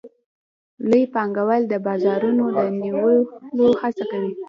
لوی 0.89 1.03
پانګوال 1.13 1.61
د 1.67 1.73
بازارونو 1.85 2.43
د 2.57 2.59
نیولو 2.81 3.67
هڅه 3.81 4.03
کوي 4.11 4.31